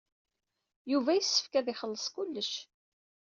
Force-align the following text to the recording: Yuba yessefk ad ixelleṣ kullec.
Yuba 0.91 1.11
yessefk 1.15 1.53
ad 1.59 1.67
ixelleṣ 1.73 2.05
kullec. 2.13 2.51